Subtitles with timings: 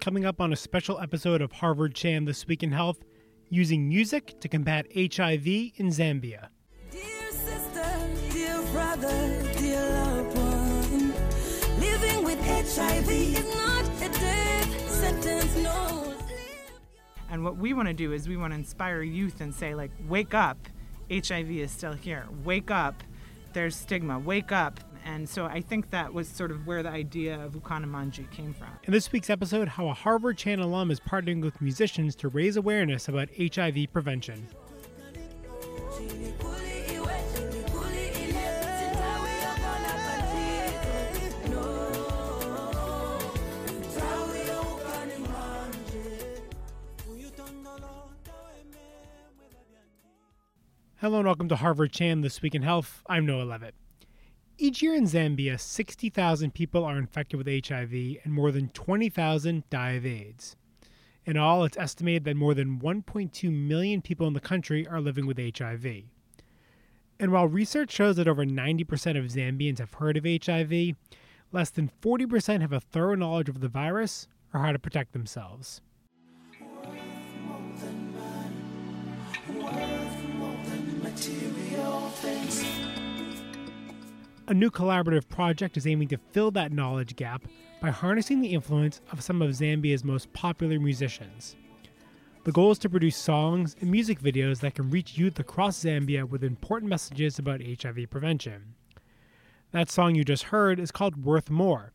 [0.00, 3.04] coming up on a special episode of Harvard Chan This Week in Health
[3.50, 6.48] using music to combat HIV in Zambia.
[6.90, 7.84] Dear sister,
[8.30, 11.08] dear brother, dear loved one,
[11.80, 16.14] living with HIV is not a death sentence, no.
[17.30, 19.90] And what we want to do is we want to inspire youth and say, like,
[20.08, 20.56] wake up,
[21.10, 22.26] HIV is still here.
[22.42, 23.02] Wake up,
[23.52, 24.18] there's stigma.
[24.18, 24.80] Wake up.
[25.12, 28.68] And so I think that was sort of where the idea of Ukanamanji came from.
[28.84, 32.56] In this week's episode, how a Harvard Chan alum is partnering with musicians to raise
[32.56, 34.46] awareness about HIV prevention.
[50.98, 53.02] Hello and welcome to Harvard Chan This Week in Health.
[53.08, 53.74] I'm Noah Levitt.
[54.62, 59.92] Each year in Zambia, 60,000 people are infected with HIV and more than 20,000 die
[59.92, 60.54] of AIDS.
[61.24, 65.26] In all, it's estimated that more than 1.2 million people in the country are living
[65.26, 65.86] with HIV.
[67.18, 70.94] And while research shows that over 90% of Zambians have heard of HIV,
[71.52, 75.80] less than 40% have a thorough knowledge of the virus or how to protect themselves.
[84.50, 87.44] A new collaborative project is aiming to fill that knowledge gap
[87.80, 91.54] by harnessing the influence of some of Zambia's most popular musicians.
[92.42, 96.28] The goal is to produce songs and music videos that can reach youth across Zambia
[96.28, 98.74] with important messages about HIV prevention.
[99.70, 101.92] That song you just heard is called Worth More,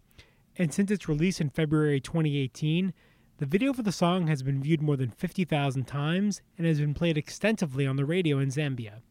[0.55, 2.93] and since its release in February 2018,
[3.39, 6.93] the video for the song has been viewed more than 50,000 times and has been
[6.93, 9.01] played extensively on the radio in Zambia.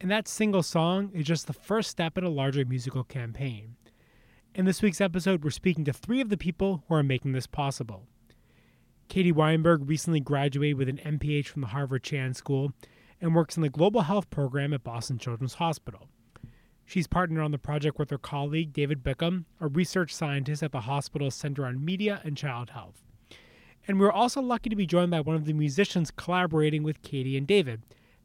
[0.00, 3.76] And that single song is just the first step in a larger musical campaign.
[4.54, 7.46] In this week's episode, we're speaking to three of the people who are making this
[7.46, 8.06] possible.
[9.08, 12.72] Katie Weinberg recently graduated with an MPH from the Harvard Chan School
[13.20, 16.08] and works in the Global Health Program at Boston Children's Hospital.
[16.84, 20.82] She's partnered on the project with her colleague, David Bickham, a research scientist at the
[20.82, 23.02] hospital's Center on Media and Child Health.
[23.88, 27.36] And we're also lucky to be joined by one of the musicians collaborating with Katie
[27.36, 27.82] and David,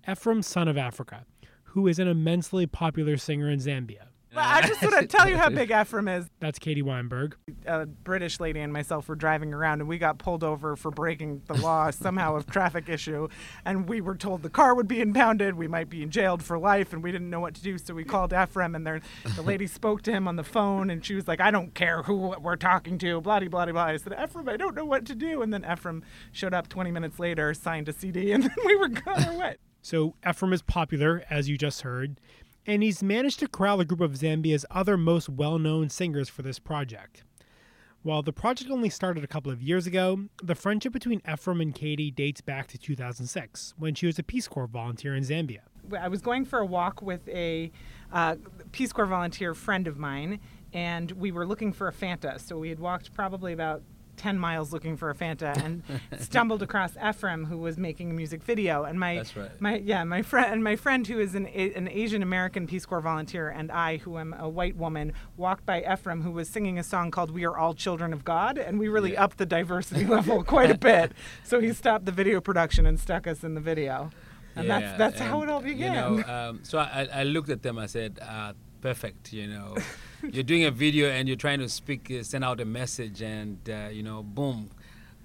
[0.10, 1.26] Ephraim Son of Africa,
[1.72, 4.08] who is an immensely popular singer in Zambia.
[4.34, 6.30] But I just want to tell you how big Ephraim is.
[6.40, 7.36] That's Katie Weinberg.
[7.66, 11.42] A British lady and myself were driving around, and we got pulled over for breaking
[11.48, 13.28] the law somehow of traffic issue.
[13.66, 16.58] And we were told the car would be impounded, we might be in jailed for
[16.58, 17.78] life, and we didn't know what to do.
[17.78, 19.02] So we called Ephraim, and there,
[19.36, 22.04] the lady spoke to him on the phone, and she was like, "I don't care
[22.04, 23.84] who we're talking to." Blah blah blah.
[23.84, 26.92] I said, "Ephraim, I don't know what to do." And then Ephraim showed up 20
[26.92, 29.58] minutes later, signed a CD, and then we were on our way.
[29.82, 32.20] So Ephraim is popular, as you just heard,
[32.68, 36.44] and he's managed to corral a group of Zambia's other most well known singers for
[36.44, 37.24] this project.
[38.04, 41.74] While the project only started a couple of years ago, the friendship between Ephraim and
[41.74, 45.60] Katie dates back to 2006, when she was a Peace Corps volunteer in Zambia.
[46.00, 47.72] I was going for a walk with a
[48.12, 48.38] uh,
[48.72, 50.40] Peace Corps volunteer friend of mine,
[50.74, 52.40] and we were looking for a Fanta.
[52.40, 53.84] So we had walked probably about
[54.18, 55.84] 10 miles looking for a Fanta and
[56.20, 59.62] stumbled across Ephraim who was making a music video and my That's right.
[59.62, 62.86] my yeah my friend and my friend who is an A- an Asian American Peace
[62.86, 66.78] Corps volunteer and I who am a white woman walked by Ephraim who was singing
[66.78, 69.24] a song called We Are All Children of God and we really Yeah.
[69.24, 71.14] upped the diversity level quite a bit
[71.44, 74.12] so he stopped the video production and stuck us in the video
[74.56, 77.24] and that's Yeah, that's how it and, all you began know, um, so I, I
[77.24, 77.78] looked at them.
[77.80, 79.76] I said, uh, "Perfect." You know,
[80.32, 83.58] you're doing a video and you're trying to speak, uh, send out a message, and
[83.70, 84.70] uh, you know, boom,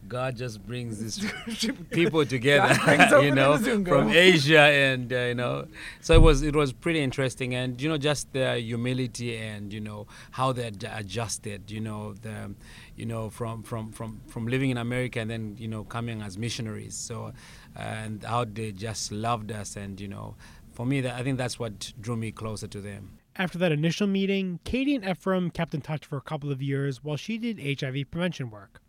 [0.09, 2.75] God just brings these people together.
[2.75, 5.67] God brings over you know, from Asia, and uh, you know,
[6.01, 9.81] so it was it was pretty interesting, and you know, just the humility and you
[9.81, 11.71] know how they ad- adjusted.
[11.71, 12.55] You know, the
[12.97, 16.39] you know from from from from living in America and then you know coming as
[16.39, 16.95] missionaries.
[16.95, 17.33] So
[17.75, 20.37] and how they just loved us, and you know,
[20.73, 23.16] for me, that I think that's what drew me closer to them.
[23.39, 27.05] After that initial meeting, Katie and Ephraim kept in touch for a couple of years
[27.05, 28.81] while she did HIV prevention work.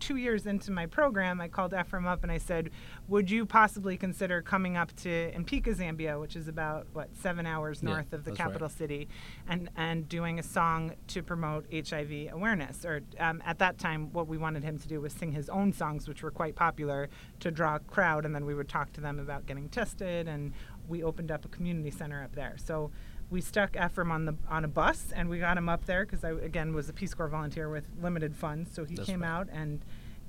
[0.00, 2.68] two years into my program, I called Ephraim up and I said,
[3.08, 7.80] "Would you possibly consider coming up to Mpika, Zambia, which is about what seven hours
[7.82, 8.46] Yeah, north of the that's right.
[8.48, 9.08] capital city,
[9.48, 14.26] and and doing a song to promote HIV awareness?" Or um, at that time, what
[14.26, 17.08] we wanted him to do was sing his own songs, which were quite popular,
[17.40, 20.52] to draw a crowd, and then we would talk to them about getting tested, and
[20.88, 22.56] we opened up a community center up there.
[22.58, 22.90] So
[23.34, 26.22] we stuck Ephraim on the on a bus and we got him up there because
[26.24, 29.28] I again was a Peace Corps volunteer with limited funds, so he That's came right.
[29.36, 29.80] out and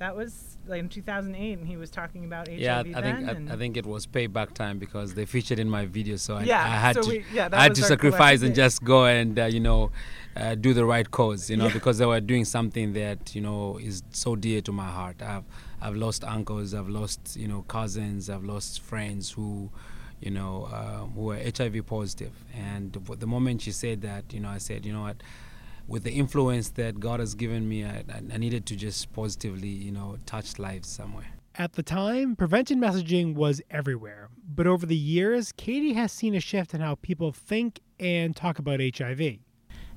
[0.04, 0.32] That was
[0.68, 3.26] like in 2008, and he was talking about HIV yeah, I then.
[3.28, 6.32] think I, I think it was payback time because they featured in my video, so
[6.40, 9.00] I, Yeah, I had so to we- yeah, I had to sacrifice and just go
[9.06, 9.82] and uh, you know
[10.36, 11.78] uh, do the right cause, you know, Yeah.
[11.80, 15.18] because they were doing something that you know is so dear to my heart.
[15.22, 15.46] I've
[15.86, 19.50] I've lost uncles, I've lost you know cousins, I've lost friends who
[20.26, 24.50] you know um, who were HIV positive, and the, moment she said that, you know,
[24.50, 25.18] I said, you know what.
[25.88, 29.92] With the influence that God has given me, I I needed to just positively, you
[29.92, 31.28] know, touch lives somewhere.
[31.58, 36.40] At the time, prevention messaging was everywhere, but over the years, Katie has seen a
[36.40, 39.40] shift in how people think and talk about HIV.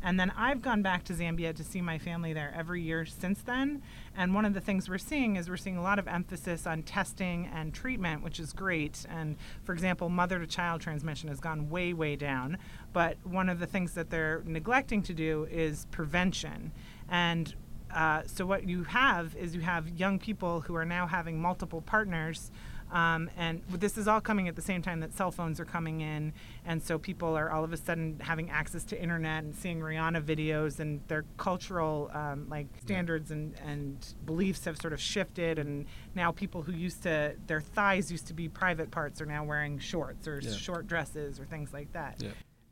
[0.03, 3.43] And then I've gone back to Zambia to see my family there every year since
[3.43, 3.83] then.
[4.17, 6.83] And one of the things we're seeing is we're seeing a lot of emphasis on
[6.83, 9.05] testing and treatment, which is great.
[9.09, 12.59] And for example, mother to child transmission has gone way, way down.
[12.93, 16.73] But one of the things that they're neglecting to do is prevention.
[17.09, 17.55] And
[17.93, 21.81] uh, so what you have is you have young people who are now having multiple
[21.81, 22.50] partners
[22.93, 26.00] um, and this is all coming at the same time that cell phones are coming
[26.00, 26.32] in,
[26.64, 30.23] and so people are all of a sudden having access to internet and seeing Rihanna
[30.23, 35.87] videos, and their cultural um, like standards and, and beliefs have sort of shifted, and
[36.14, 39.79] now people who used to their thighs used to be private parts are now wearing
[39.79, 40.52] shorts or Yeah.
[40.52, 42.17] short dresses or things like that.
[42.23, 42.31] Yeah.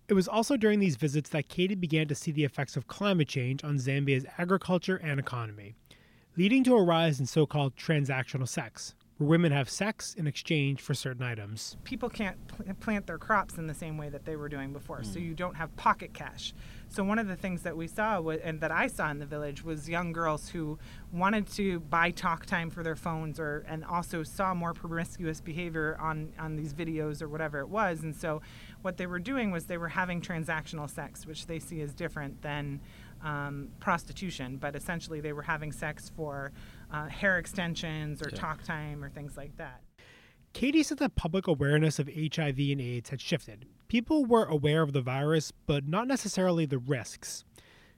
[0.09, 3.29] It was also during these visits that Katie began to see the effects of climate
[3.29, 5.75] change on Zambia's agriculture and economy,
[6.37, 10.81] leading to a rise in so called transactional sex, where women have sex in exchange
[10.81, 11.77] for certain items.
[11.85, 15.03] people can't pl- plant their crops in the same way that they were doing before.
[15.05, 16.53] So you don't have pocket cash.
[16.89, 19.27] So one of the things that we saw wa- and that I saw in the
[19.27, 20.79] village was young girls who
[21.13, 25.97] wanted to buy talk time for their phones or and also saw more promiscuous behavior
[26.01, 28.03] on on these videos or whatever it was.
[28.03, 28.43] And so
[28.83, 32.43] what they were doing was they were having transactional sex, which they see as different
[32.43, 32.81] than
[33.25, 36.53] um, prostitution, but essentially they were having sex for
[36.91, 38.37] uh, hair extensions or Yeah.
[38.39, 39.83] talk time or things like that.
[40.53, 43.67] Katie said that public awareness of HIV and AIDS had shifted.
[43.89, 47.45] People were aware of the virus, but not necessarily the risks.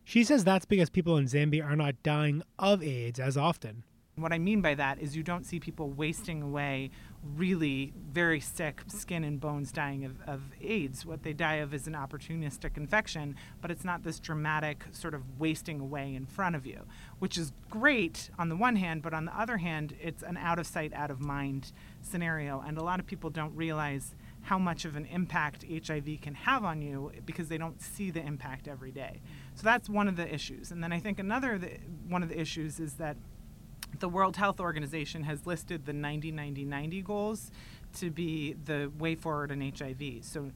[0.04, 3.84] She says that's because people in Zambia are not dying of AIDS as often.
[4.16, 6.90] What I mean by that is you don't see people wasting away
[7.36, 11.04] really very sick skin and bones dying of, of AIDS.
[11.04, 15.38] What they die of is an opportunistic infection, but it's not this dramatic sort of
[15.38, 16.82] wasting away in front of you,
[17.18, 20.58] which is great on the one hand, but on the other hand, it's an out
[20.58, 21.72] of sight, out of mind
[22.02, 22.62] scenario.
[22.66, 26.64] And a lot of people don't realize how much of an impact HIV can have
[26.64, 29.20] on you because they don't see the impact every day.
[29.54, 30.70] So that's one of the issues.
[30.70, 31.72] And then I think another the,
[32.08, 33.16] one of the issues is that
[33.98, 37.50] the World Health Organization has listed the 90 90 90 goals
[37.96, 40.22] to be the way forward in HIV.
[40.22, 40.50] So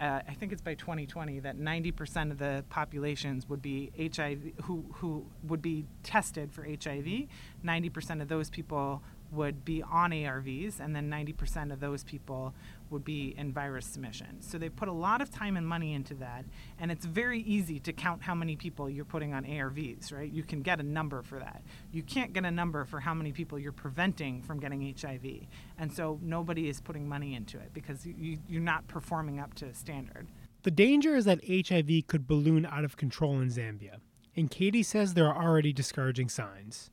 [0.00, 4.84] uh, I think it's by 2020 that 90% of the populations would be HIV who
[4.94, 7.26] who would be tested for HIV.
[7.64, 9.02] 90% of those people
[9.34, 12.54] would be on ARVs, and then 90% of those people
[12.90, 14.40] would be in virus suppression.
[14.40, 16.44] So they put a lot of time and money into that,
[16.78, 20.30] and it's very easy to count how many people you're putting on ARVs, right?
[20.30, 21.62] You can get a number for that.
[21.92, 25.46] You can't get a number for how many people you're preventing from getting HIV,
[25.78, 29.74] and so nobody is putting money into it because you, you're not performing up to
[29.74, 30.26] standard.
[30.62, 33.98] The danger is that HIV could balloon out of control in Zambia,
[34.36, 36.90] and Katie says there are already discouraging signs.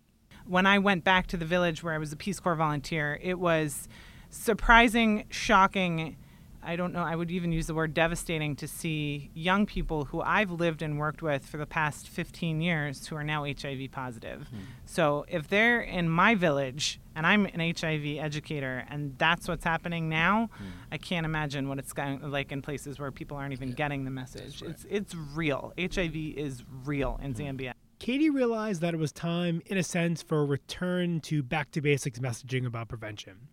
[0.52, 3.40] When I went back to the village where I was a Peace Corps volunteer, it
[3.40, 3.88] was
[4.30, 6.18] surprising, shocking.
[6.62, 10.22] I don't know, I would even use the word devastating to see young people who
[10.22, 14.50] I've lived and worked with for the past 15 years who are now HIV positive.
[14.50, 14.58] Hmm.
[14.86, 20.10] So if they're in my village and I'm an HIV educator and that's what's happening
[20.10, 20.66] now, hmm.
[20.92, 24.12] I can't imagine what it's going like in places where people aren't even getting the
[24.12, 24.62] message.
[24.62, 25.74] It's it's real.
[25.80, 27.42] HIV is real in hmm.
[27.42, 27.74] Zambia.
[28.02, 31.82] Katie realized that it was time, in a sense, for a return to back to
[31.82, 33.50] basics messaging about prevention.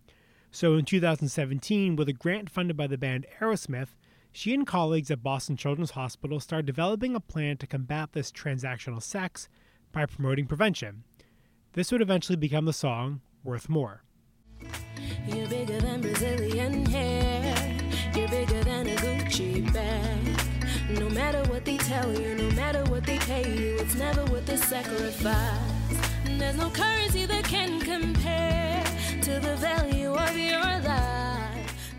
[0.49, 3.89] So in 2017, with a grant funded by the band Aerosmith,
[4.31, 9.03] she and colleagues at Boston Children's Hospital started developing a plan to combat this transactional
[9.03, 9.49] sex
[9.91, 11.03] by promoting prevention.
[11.73, 14.01] This would eventually become the song Worth More.
[15.27, 17.77] You're bigger than Brazilian hair.
[18.15, 20.18] You're bigger than a Gucci bag.
[20.97, 24.47] No matter what they tell you, no matter what they pay you, it's never worth
[24.47, 25.59] the sacrifice.
[26.25, 28.83] There's no currency that can compare
[29.21, 31.93] to the value of your life.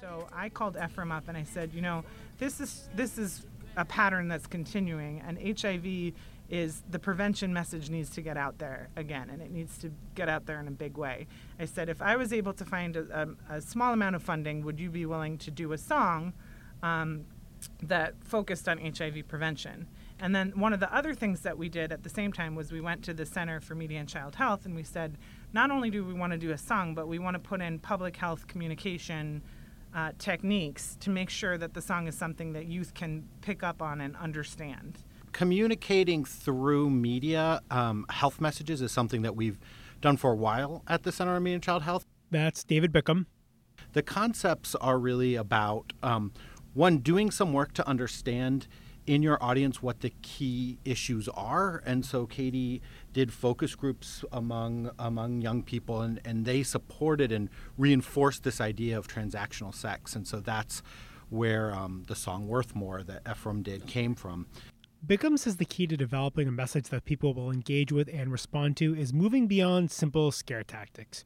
[0.00, 2.02] So I called Ephraim up and I said, you know,
[2.38, 3.44] this is this is
[3.76, 6.14] a pattern that's continuing, and HIV
[6.48, 10.28] is the prevention message needs to get out there again, and it needs to get
[10.28, 11.26] out there in a big way.
[11.58, 14.64] I said, if I was able to find a, a, a small amount of funding,
[14.64, 16.32] would you be willing to do a song?
[16.82, 17.26] Um,
[17.82, 19.86] that focused on HIV prevention.
[20.18, 22.70] And then one of the other things that we did at the same time was
[22.70, 25.16] we went to the Center for Media and Child Health and we said,
[25.52, 27.78] not only do we want to do a song, but we want to put in
[27.78, 29.42] public health communication
[29.94, 33.82] uh, techniques to make sure that the song is something that youth can pick up
[33.82, 34.98] on and understand.
[35.32, 39.58] Communicating through media um, health messages is something that we've
[40.00, 42.04] done for a while at the Center for Media and Child Health.
[42.30, 43.26] That's David Bickham.
[43.92, 46.32] The concepts are really about um,
[46.74, 48.66] one, doing some work to understand
[49.06, 51.82] in your audience what the key issues are.
[51.84, 52.80] And so Katie
[53.12, 58.96] did focus groups among among young people and, and they supported and reinforced this idea
[58.96, 60.14] of transactional sex.
[60.14, 60.82] And so that's
[61.28, 64.46] where um, the song Worth More that Ephraim did came from.
[65.06, 68.76] Bickham says the key to developing a message that people will engage with and respond
[68.76, 71.24] to is moving beyond simple scare tactics.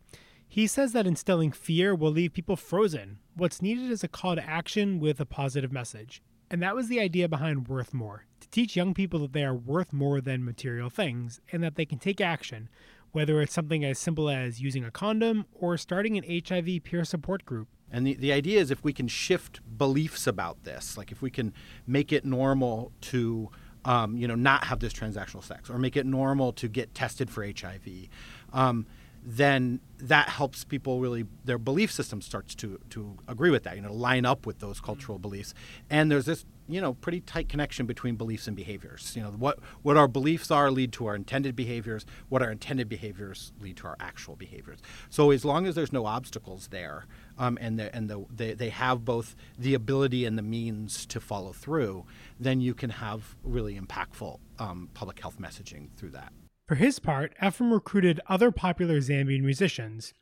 [0.48, 3.18] He says that instilling fear will leave people frozen.
[3.34, 6.22] What's needed is a call to action with a positive message.
[6.50, 9.54] And that was the idea behind Worth More to teach young people that they are
[9.54, 12.68] worth more than material things and that they can take action,
[13.12, 17.44] whether it's something as simple as using a condom or starting an HIV peer support
[17.44, 17.68] group.
[17.90, 21.30] And the, the idea is if we can shift beliefs about this, like if we
[21.30, 21.52] can
[21.86, 23.50] make it normal to,
[23.84, 27.30] um, you know, not have this transactional sex or make it normal to get tested
[27.30, 28.08] for HIV,
[28.52, 28.86] um,
[29.24, 33.80] then that helps people really their belief system starts to to agree with that you
[33.82, 35.54] know line up with those cultural beliefs.
[35.88, 39.14] And there's this you know pretty tight connection between beliefs and behaviors.
[39.16, 42.88] You know what what our beliefs are lead to our intended behaviors what our intended
[42.88, 44.80] behaviors lead to our actual behaviors.
[45.08, 47.06] So as long as there's no obstacles there
[47.38, 51.20] um, and the, and the, they, they have both the ability and the means to
[51.20, 52.04] follow through
[52.38, 56.32] then you can have really impactful um, public health messaging through that
[56.66, 60.12] for his part, Ephraim recruited other popular Zambian musicians,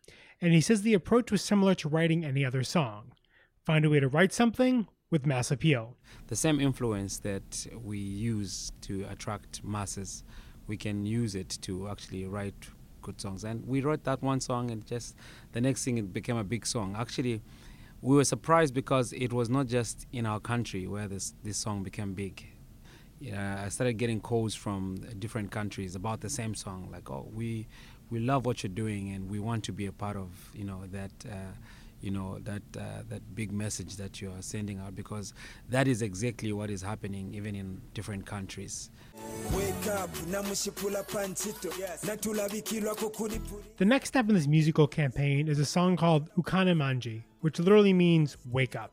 [0.40, 3.12] and he says the approach was similar to writing any other song
[3.64, 5.96] find a way to write something with mass appeal.
[6.28, 10.24] The same influence that we use to attract masses,
[10.66, 12.54] we can use it to actually write
[13.02, 13.44] good songs.
[13.44, 15.16] And we wrote that one song, and just
[15.52, 16.96] the next thing, it became a big song.
[16.98, 17.42] Actually,
[18.00, 21.82] we were surprised because it was not just in our country where this, this song
[21.82, 22.44] became big
[23.22, 26.88] yeah, I started getting calls from different countries about the same song.
[26.90, 27.68] Like, oh, we
[28.10, 30.82] we love what you're doing, and we want to be a part of you know
[30.90, 31.12] that.
[31.24, 31.52] Uh,
[32.02, 35.34] you know that uh, that big message that you are sending out because
[35.70, 38.90] that is exactly what is happening even in different countries.
[43.76, 48.36] The next step in this musical campaign is a song called Ukanamanji, which literally means
[48.50, 48.90] wake up.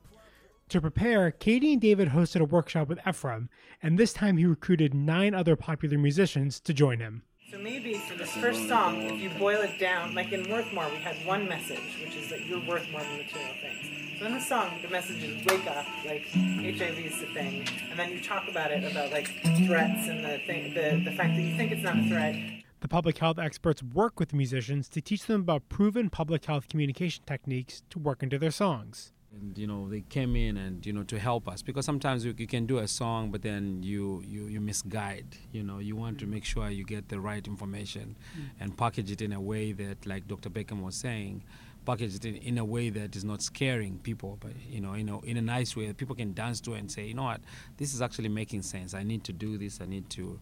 [0.70, 3.50] To prepare, Katie and David hosted a workshop with Ephraim,
[3.82, 7.24] and this time he recruited nine other popular musicians to join him.
[7.50, 10.88] So maybe for this first song, if you boil it down, like in Worth More,
[10.92, 14.20] we had one message, which is that you're worth more than material things.
[14.20, 17.98] So in the song, the message is wake up, like HIV is the thing, and
[17.98, 19.26] then you talk about it about like
[19.66, 22.36] threats and the thing, the, the fact that you think it's not a threat.
[22.82, 27.24] The public health experts work with musicians to teach them about proven public health communication
[27.26, 31.04] techniques to work into their songs and you know they came in and you know
[31.04, 31.62] to help us.
[31.62, 35.64] Because sometimes you, you, can do a song but then you, you you misguide you
[35.64, 35.80] know.
[35.80, 38.50] You want to make sure you get the right information mm.
[38.60, 41.44] and package it in a way that like dr Bickham was saying
[41.86, 45.04] package it in, in a way that is not scaring people but you know you
[45.04, 47.42] know in a nice way that people can dance to and say you know what?
[47.78, 48.94] This is actually making sense.
[48.94, 49.80] I need to do this.
[49.82, 50.40] I need to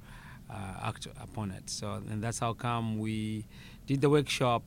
[0.49, 1.69] uh, act upon it.
[1.69, 3.45] So and that's how come we
[3.85, 4.63] did the workshop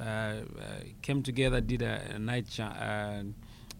[0.00, 0.42] uh, uh,
[1.02, 3.22] came together did a, a night uh,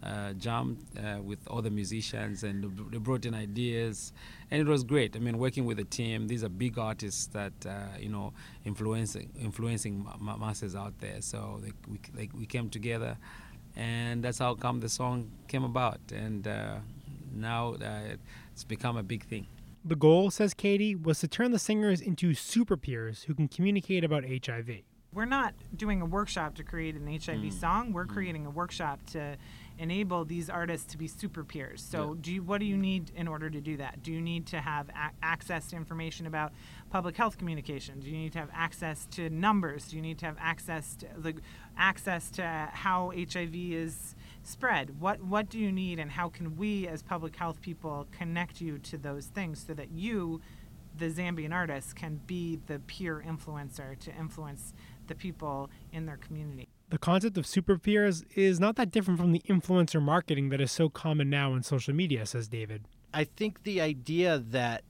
[0.02, 4.12] uh, jam uh, with other musicians and they brought in ideas.
[4.50, 5.16] And it was great.
[5.16, 8.32] I mean working with the team these are big artists that uh, you know
[8.64, 11.20] influencing influencing masses out there.
[11.20, 13.16] So they, we, they, we came together
[13.76, 16.00] and that's how come the song came about.
[16.12, 16.76] And uh,
[17.34, 18.16] now uh,
[18.52, 19.46] it's become a big thing.
[19.84, 24.04] The goal says katie was to turn the singers into super peers who can communicate
[24.04, 24.82] about hiv
[25.14, 27.52] we're not doing a workshop to create an hiv mm.
[27.52, 27.92] song.
[27.92, 28.14] We're mm.
[28.14, 29.36] creating a workshop to
[29.78, 31.82] enable these artists to be super peers.
[31.82, 32.18] So, yeah.
[32.20, 34.02] do you, what do you need in order to do that?
[34.02, 36.52] Do you need to have a- access to information about
[36.90, 38.00] public health communication?
[38.00, 39.88] Do you need to have access to numbers?
[39.88, 41.34] Do you need to have access to the
[41.76, 45.00] access to how HIV is spread?
[45.00, 48.78] What what do you need, and how can we as public health people connect you
[48.78, 50.40] to those things so that you
[50.96, 54.74] the Zambian artists can be the peer influencer to influence
[55.06, 56.68] the people in their community.
[56.92, 60.70] The concept of super peers is not that different from the influencer marketing that is
[60.70, 62.84] so common now in social media, says David.
[63.14, 64.84] I think the idea that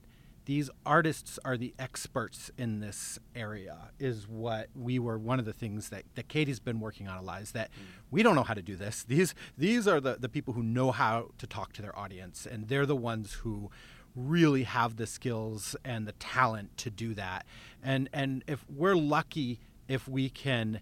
[0.45, 5.53] these artists are the experts in this area is what we were one of the
[5.53, 7.71] things that, that katie's been working on a lot is that
[8.11, 10.91] we don't know how to do this these these are the, the people who know
[10.91, 13.71] how to talk to their audience and they're the ones who
[14.17, 17.47] really have the skills and the talent to do that
[17.81, 20.81] and and if we're lucky if we can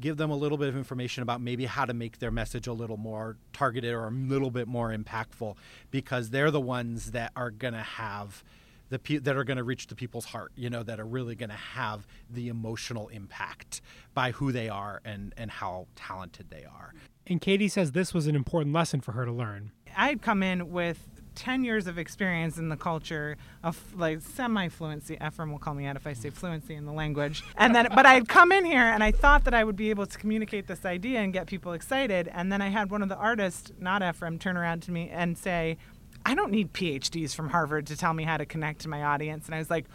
[0.00, 2.72] give them a little bit of information about maybe how to make their message a
[2.72, 5.56] little more targeted or a little bit more impactful
[5.90, 8.44] because they're the ones that are going to have
[8.88, 11.34] the pe- that are going to reach the people's heart you know that are really
[11.34, 13.80] going to have the emotional impact
[14.14, 16.92] by who they are and and how talented they are
[17.26, 19.72] And Katie says this was an important lesson for her to learn.
[19.96, 24.68] I had come in with 10 years of experience in the culture of like semi
[24.68, 25.16] fluency.
[25.24, 27.44] Ephraim will call me out if I say fluency in the language.
[27.56, 29.90] And then, but I had come in here and I thought that I would be
[29.90, 32.28] able to communicate this idea and get people excited.
[32.32, 35.38] And then I had one of the artists, not Ephraim, turn around to me and
[35.38, 35.76] say,
[36.24, 39.46] I don't need PhDs from Harvard to tell me how to connect to my audience.
[39.46, 39.86] And I was like,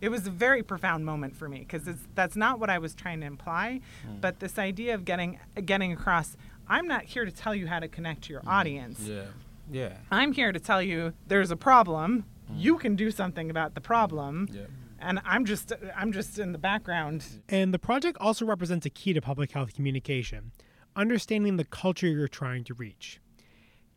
[0.00, 1.82] it was a very profound moment for me because
[2.14, 4.20] that's not what I was trying to imply, hmm.
[4.20, 6.36] but this idea of getting getting across.
[6.68, 8.48] I'm not here to tell you how to connect to your hmm.
[8.48, 9.00] audience.
[9.00, 9.24] Yeah.
[9.70, 9.96] Yeah.
[10.10, 12.24] I'm here to tell you there's a problem.
[12.50, 12.60] Mm.
[12.60, 14.48] You can do something about the problem.
[14.52, 14.62] Yeah.
[14.98, 17.24] And I'm just I'm just in the background.
[17.48, 20.52] And the project also represents a key to public health communication
[20.96, 23.20] understanding the culture you're trying to reach.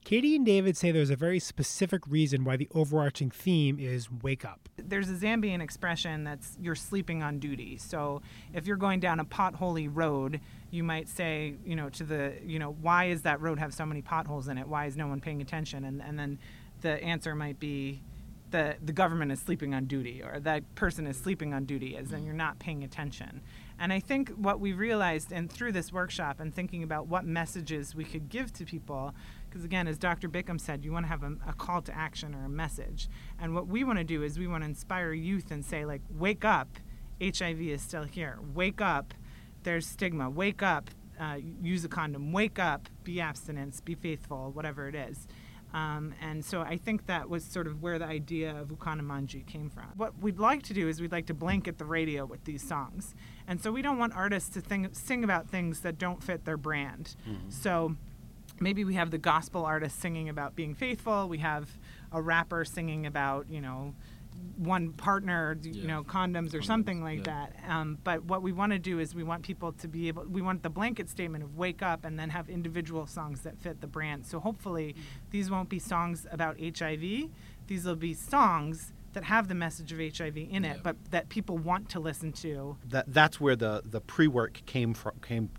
[0.03, 4.43] Katie and David say there's a very specific reason why the overarching theme is wake
[4.43, 4.67] up.
[4.75, 7.77] There's a Zambian expression that's you're sleeping on duty.
[7.77, 8.21] So
[8.53, 10.41] if you're going down a potholy road,
[10.73, 13.85] you might say, you know, to the, you know, why is that road have so
[13.85, 14.67] many potholes in it?
[14.67, 15.85] Why is no one paying attention?
[15.85, 16.39] And and then
[16.81, 18.01] the answer might be
[18.49, 22.11] the the government is sleeping on duty or that person is sleeping on duty as
[22.11, 22.25] in mm-hmm.
[22.25, 23.41] you're not paying attention.
[23.77, 27.93] And I think what we realized and through this workshop and thinking about what messages
[27.93, 29.13] we could give to people
[29.47, 32.33] because again as dr bickham said you want to have a, a, call to action
[32.33, 33.07] or a message
[33.39, 36.01] and what we want to do is we want to inspire youth and say like
[36.09, 36.79] wake up
[37.21, 39.13] hiv is still here wake up
[39.63, 40.89] there's stigma wake up
[41.19, 45.27] uh, use a condom wake up be abstinence be faithful whatever it is
[45.73, 49.69] um, and so I think that was sort of where the idea of Ukanamanji came
[49.69, 49.85] from.
[49.97, 53.15] What we'd like to do is we'd like to blanket the radio with these songs.
[53.47, 56.57] And so we don't want artists to think, sing about things that don't fit their
[56.57, 57.15] brand.
[57.27, 57.49] Mm-hmm.
[57.49, 57.95] So
[58.59, 61.27] maybe we have the gospel artist singing about being faithful.
[61.27, 61.69] We have
[62.11, 63.95] a rapper singing about, you know,
[64.57, 65.87] one partner, you Yeah.
[65.87, 67.47] know, condoms or Condoms, something like yeah.
[67.55, 67.55] that.
[67.67, 70.41] Um, but what we want to do is we want people to be able, we
[70.41, 73.87] want the blanket statement of wake up and then have individual songs that fit the
[73.87, 74.25] brand.
[74.25, 74.95] So hopefully
[75.31, 77.29] these won't be songs about HIV.
[77.67, 80.81] These will be songs that have the message of HIV in it, Yeah.
[80.83, 82.77] but that people want to listen to.
[82.89, 85.49] that that's where the the pre-work came from came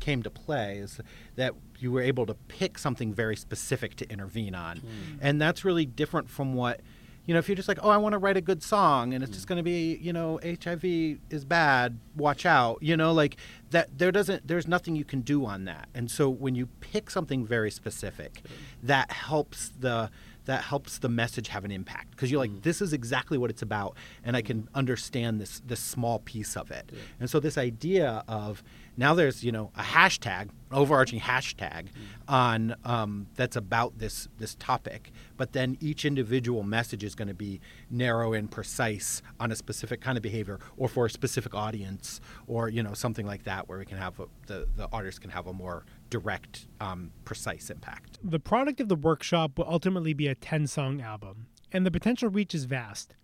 [0.00, 0.98] came to play is
[1.36, 4.80] that you were able to pick something very specific to intervene on
[5.20, 6.80] and that's really different from what
[7.26, 9.22] you know if you're just like oh i want to write a good song and
[9.22, 13.36] it's just going to be you know hiv is bad watch out you know like
[13.70, 15.88] that there doesn't there's nothing you can do on that.
[15.94, 18.42] And so when you pick something very specific
[18.82, 20.10] that helps the
[20.46, 22.10] that helps the message have an impact.
[22.10, 22.62] Because you're like mm.
[22.62, 24.68] this is exactly what it's about and i can mm.
[24.74, 26.90] understand this this small piece of it.
[27.18, 28.62] And so this idea of
[28.96, 31.88] now there's you know a hashtag overarching hashtag
[32.28, 37.34] on um, that's about this this topic but then each individual message is going to
[37.34, 42.20] be narrow and precise on a specific kind of behavior or for a specific audience
[42.46, 45.30] or you know something like that where we can have a, the the artist can
[45.30, 50.26] have a more direct um, precise impact The product of the workshop will ultimately be
[50.26, 53.14] a 10 song album, and the potential reach is vast.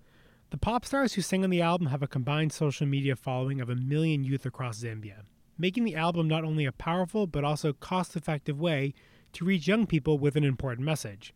[0.50, 3.68] The pop stars who sing on the album have a combined social media following of
[3.68, 5.22] a million youth across Zambia,
[5.58, 8.94] making the album not only a powerful but also cost effective way
[9.32, 11.34] to reach young people with an important message.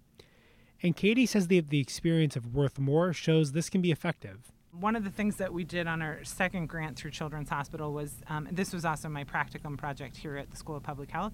[0.83, 4.51] And Katie says that the experience of Worth More shows this can be effective.
[4.73, 8.15] One of the things that we did on our second grant through Children's Hospital was
[8.29, 11.33] um, this was also my practicum project here at the School of Public Health.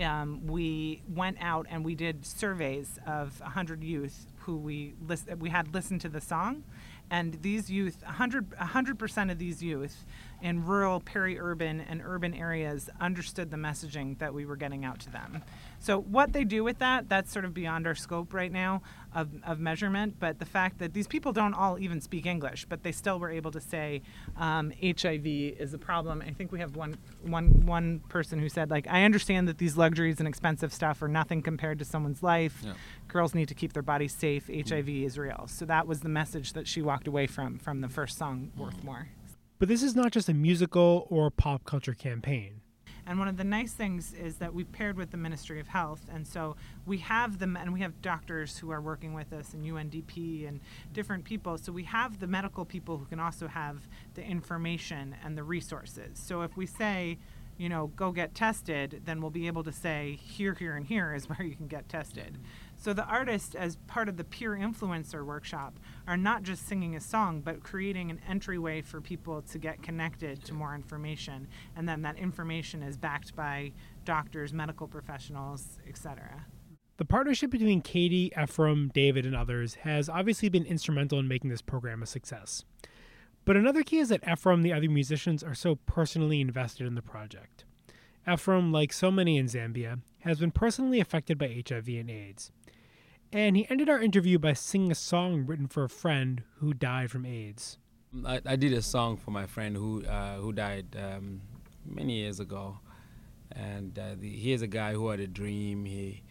[0.00, 5.48] Um, we went out and we did surveys of 100 youth who we list, we
[5.48, 6.62] had listened to the song,
[7.10, 10.04] and these youth 100 100% of these youth
[10.42, 15.10] in rural, peri-urban, and urban areas understood the messaging that we were getting out to
[15.10, 15.42] them.
[15.84, 18.80] So what they do with that, that's sort of beyond our scope right now
[19.14, 20.14] of, of measurement.
[20.18, 23.30] But the fact that these people don't all even speak English, but they still were
[23.30, 24.00] able to say
[24.38, 26.22] um, HIV is a problem.
[26.26, 29.76] I think we have one, one, one person who said, like, I understand that these
[29.76, 32.62] luxuries and expensive stuff are nothing compared to someone's life.
[32.64, 32.72] Yeah.
[33.08, 34.48] Girls need to keep their bodies safe.
[34.48, 35.44] HIV is real.
[35.48, 38.82] So that was the message that she walked away from from the first song, Worth
[38.82, 39.08] More.
[39.58, 42.62] But this is not just a musical or pop culture campaign.
[43.06, 46.00] And one of the nice things is that we've paired with the Ministry of Health,
[46.12, 49.64] and so we have them, and we have doctors who are working with us, and
[49.64, 50.60] UNDP, and
[50.92, 51.58] different people.
[51.58, 56.18] So we have the medical people who can also have the information and the resources.
[56.18, 57.18] So if we say,
[57.56, 61.14] you know, go get tested, then we'll be able to say, here, here, and here
[61.14, 62.38] is where you can get tested.
[62.84, 67.00] So the artists, as part of the peer influencer workshop, are not just singing a
[67.00, 71.48] song, but creating an entryway for people to get connected to more information.
[71.76, 73.72] And then that information is backed by
[74.04, 76.44] doctors, medical professionals, etc.
[76.98, 81.62] The partnership between Katie, Ephraim, David, and others has obviously been instrumental in making this
[81.62, 82.66] program a success.
[83.46, 87.00] But another key is that Ephraim the other musicians are so personally invested in the
[87.00, 87.64] project.
[88.30, 92.52] Ephraim, like so many in Zambia, has been personally affected by HIV and AIDS.
[93.34, 97.10] And he ended our interview by singing a song written for a friend who died
[97.10, 97.78] from AIDS.
[98.24, 101.40] I, I did a song for my friend who uh, who died um,
[101.84, 102.78] many years ago,
[103.50, 105.84] and uh, the, a guy who had a dream.
[105.84, 106.22] He,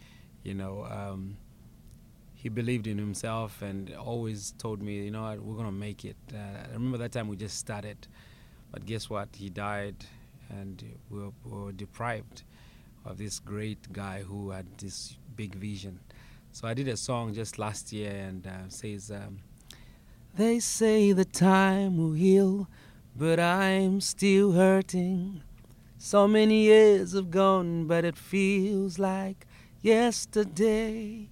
[0.44, 1.36] you know, um,
[2.34, 6.16] he believed in himself and always told me, you know what, we're gonna make it.
[6.32, 8.08] Uh, I remember that time we just started,
[8.72, 9.28] but guess what?
[9.36, 10.06] He died,
[10.48, 12.44] and we were, we were deprived
[13.04, 16.00] of this great guy who had this big vision.
[16.54, 19.40] So I did a song just last year and uh, says, um,
[20.36, 22.68] They say the time will heal,
[23.16, 25.42] but I'm still hurting.
[25.98, 29.48] So many years have gone, but it feels like
[29.82, 31.28] yesterday.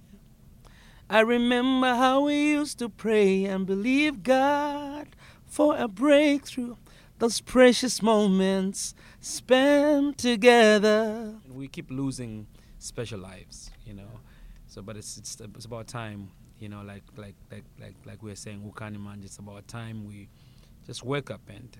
[1.09, 6.75] I remember how we used to pray and believe God for a breakthrough.
[7.19, 11.35] Those precious moments spent together.
[11.49, 14.19] We keep losing special lives, you know.
[14.73, 18.31] So, but it's it's, it's about time, you know, like like like like like we
[18.31, 19.23] are saying, Ukaniman.
[19.23, 20.29] It's about time we
[20.87, 21.77] just wake up and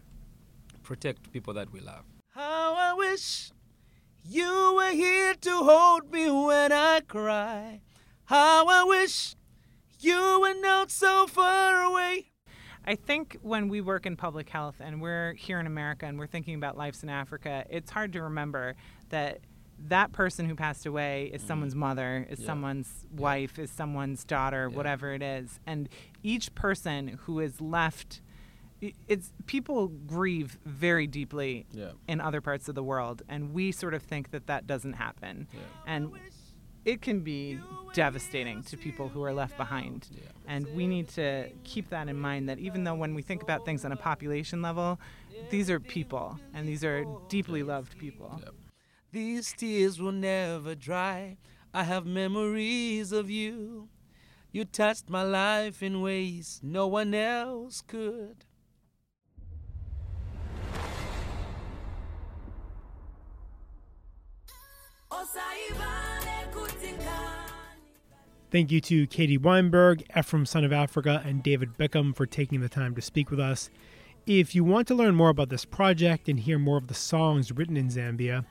[0.83, 2.03] protect people that we love.
[2.35, 3.49] How I wish
[4.23, 7.81] you were here to hold me when I cry.
[8.25, 9.35] How I wish
[9.99, 12.27] you were not so far away.
[12.85, 16.27] I think when we work in public health and we're here in America and we're
[16.27, 18.75] thinking about lives in Africa, it's hard to remember
[19.09, 19.39] that
[19.87, 21.47] that person who passed away is mm-hmm.
[21.47, 22.45] someone's mother, is Yeah.
[22.45, 24.77] someone's wife, is someone's daughter, Yeah.
[24.77, 25.59] whatever it is.
[25.65, 25.89] And
[26.21, 28.21] each person who is left,
[29.07, 31.91] it's people grieve very deeply Yeah.
[32.07, 35.47] in other parts of the world, and we sort of think that that doesn't happen.
[35.53, 35.59] Yeah.
[35.85, 36.11] And
[36.85, 37.59] it can be
[37.93, 40.09] devastating to people who are left behind.
[40.11, 40.23] Yeah.
[40.47, 43.63] And we need to keep that in mind that even though when we think about
[43.63, 44.99] things on a population level,
[45.49, 48.37] these are people and these are deeply loved people.
[48.43, 48.53] Yep.
[49.13, 51.37] These tears will never dry.
[51.71, 53.89] I have memories of you.
[54.51, 58.45] You touched my life in ways no one else could.
[68.49, 72.69] Thank you to Katie Weinberg, Ephraim Son of Africa, and David Bickham for taking the
[72.69, 73.69] time to speak with us.
[74.25, 77.51] If you want to learn more about this project and hear more of the songs
[77.51, 78.45] written in Zambia,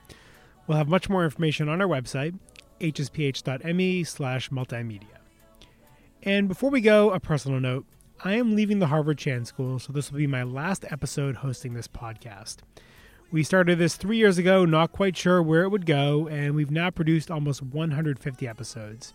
[0.67, 2.37] we'll have much more information on our website,
[2.79, 5.17] hsph.me slash multimedia.
[6.23, 7.85] And before we go, a personal note.
[8.23, 11.73] I am leaving the Harvard Chan School, so this will be my last episode hosting
[11.73, 12.57] this podcast.
[13.31, 16.71] We started this three years ago, not quite sure where it would go, and we've
[16.71, 19.13] now produced almost 150 episodes.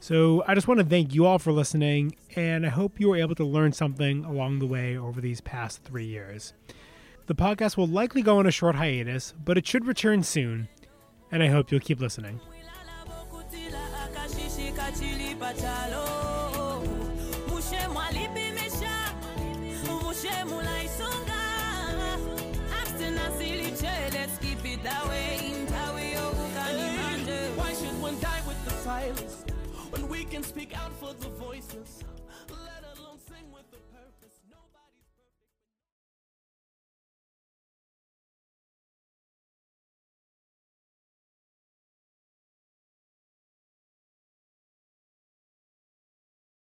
[0.00, 3.16] So I just want to thank you all for listening, and I hope you were
[3.16, 6.54] able to learn something along the way over these past three years.
[7.26, 10.68] The podcast will likely go on a short hiatus, but it should return soon,
[11.30, 12.40] and I hope you'll keep listening.
[27.56, 29.44] Why should one die with the silence
[29.90, 32.02] when we can speak out for the voiceless?